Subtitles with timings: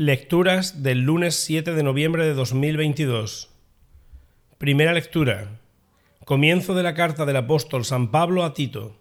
[0.00, 3.50] Lecturas del lunes 7 de noviembre de 2022.
[4.56, 5.58] Primera lectura.
[6.24, 8.96] Comienzo de la carta del apóstol San Pablo a Tito.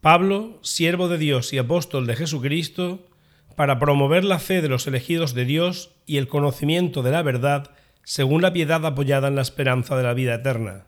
[0.00, 3.06] Pablo, siervo de Dios y apóstol de Jesucristo,
[3.56, 7.72] para promover la fe de los elegidos de Dios y el conocimiento de la verdad,
[8.04, 10.86] según la piedad apoyada en la esperanza de la vida eterna.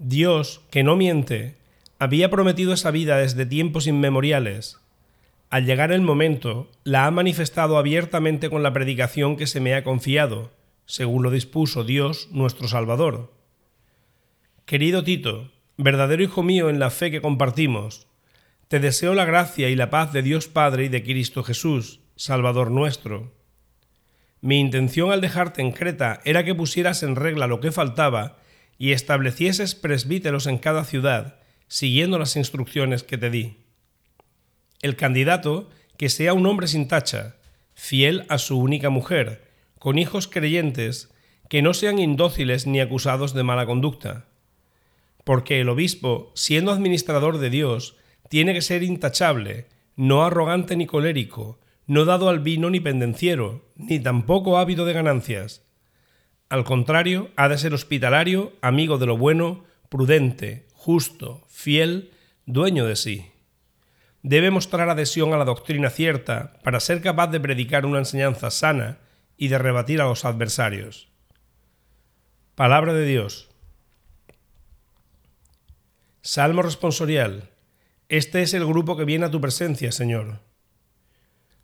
[0.00, 1.54] Dios, que no miente,
[2.00, 4.80] había prometido esa vida desde tiempos inmemoriales
[5.48, 9.84] al llegar el momento, la ha manifestado abiertamente con la predicación que se me ha
[9.84, 10.52] confiado,
[10.86, 13.32] según lo dispuso Dios nuestro Salvador.
[14.64, 18.08] Querido Tito, verdadero hijo mío en la fe que compartimos,
[18.66, 22.72] te deseo la gracia y la paz de Dios Padre y de Cristo Jesús, Salvador
[22.72, 23.32] nuestro.
[24.40, 28.38] Mi intención al dejarte en Creta era que pusieras en regla lo que faltaba
[28.78, 33.65] y establecieses presbíteros en cada ciudad, siguiendo las instrucciones que te di
[34.82, 37.36] el candidato que sea un hombre sin tacha,
[37.74, 41.12] fiel a su única mujer, con hijos creyentes,
[41.48, 44.26] que no sean indóciles ni acusados de mala conducta.
[45.24, 47.96] Porque el obispo, siendo administrador de Dios,
[48.28, 54.00] tiene que ser intachable, no arrogante ni colérico, no dado al vino ni pendenciero, ni
[54.00, 55.62] tampoco ávido de ganancias.
[56.48, 62.10] Al contrario, ha de ser hospitalario, amigo de lo bueno, prudente, justo, fiel,
[62.44, 63.35] dueño de sí
[64.26, 68.98] debe mostrar adhesión a la doctrina cierta para ser capaz de predicar una enseñanza sana
[69.36, 71.06] y de rebatir a los adversarios.
[72.56, 73.48] Palabra de Dios.
[76.22, 77.50] Salmo responsorial.
[78.08, 80.40] Este es el grupo que viene a tu presencia, Señor.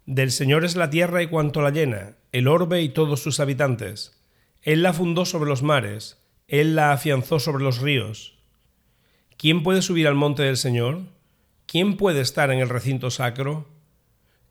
[0.07, 4.23] Del Señor es la tierra y cuanto la llena, el orbe y todos sus habitantes.
[4.61, 8.39] Él la fundó sobre los mares, Él la afianzó sobre los ríos.
[9.37, 11.01] ¿Quién puede subir al monte del Señor?
[11.73, 13.67] ¿Quién puede estar en el recinto sacro?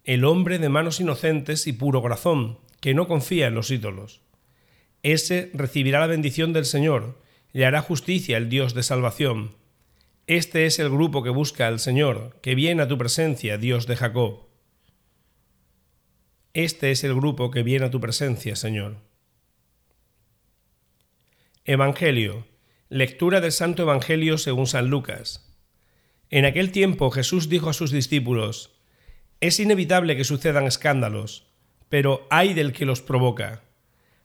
[0.03, 4.21] El hombre de manos inocentes y puro corazón, que no confía en los ídolos.
[5.03, 7.21] Ese recibirá la bendición del Señor,
[7.53, 9.55] y hará justicia el Dios de salvación.
[10.25, 13.97] Este es el grupo que busca al Señor, que viene a tu presencia, Dios de
[13.97, 14.47] Jacob.
[16.55, 18.97] Este es el grupo que viene a tu presencia, Señor.
[21.65, 22.47] Evangelio.
[22.89, 25.50] Lectura del Santo Evangelio según San Lucas.
[26.31, 28.71] En aquel tiempo Jesús dijo a sus discípulos,
[29.41, 31.45] Es inevitable que sucedan escándalos,
[31.89, 33.63] pero hay del que los provoca.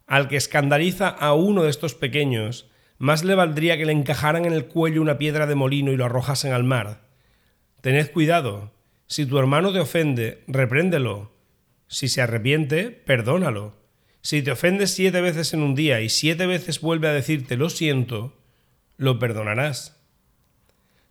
[0.06, 4.52] Al que escandaliza a uno de estos pequeños, más le valdría que le encajaran en
[4.52, 7.08] el cuello una piedra de molino y lo arrojasen al mar.
[7.80, 8.72] Tened cuidado,
[9.08, 11.32] si tu hermano te ofende, repréndelo.
[11.88, 13.74] Si se arrepiente, perdónalo.
[14.22, 17.68] Si te ofendes siete veces en un día y siete veces vuelve a decirte lo
[17.68, 18.36] siento,
[18.96, 19.95] lo perdonarás.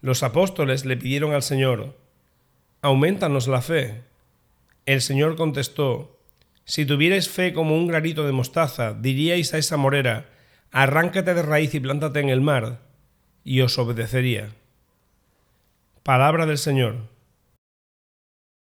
[0.05, 1.97] Los apóstoles le pidieron al Señor,
[2.83, 4.03] aumentanos la fe.
[4.85, 6.19] El Señor contestó,
[6.63, 10.29] si tuvierais fe como un granito de mostaza, diríais a esa morera,
[10.71, 12.81] arráncate de raíz y plántate en el mar,
[13.43, 14.49] y os obedecería.
[16.03, 17.09] Palabra del Señor.